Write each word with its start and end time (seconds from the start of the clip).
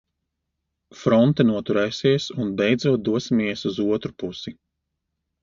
Fronte 1.01 1.45
noturēsies 1.49 2.31
un 2.45 2.49
beidzot 2.63 3.05
dosimies 3.11 3.65
uz 3.71 3.79
otru 3.99 4.17
pusi. 4.25 4.57